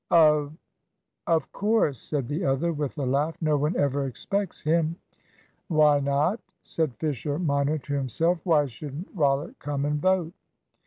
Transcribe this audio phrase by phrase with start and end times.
[0.09, 0.57] "Of,
[1.27, 4.95] of course," said the other, with a laugh, "no one ever expects him."
[5.67, 8.39] "Why not?" said Fisher minor to himself.
[8.43, 10.33] "Why shouldn't Rollitt come and vote?"